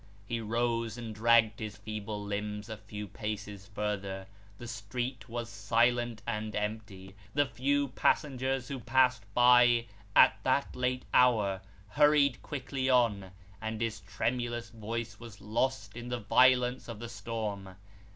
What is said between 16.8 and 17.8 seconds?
of the storm.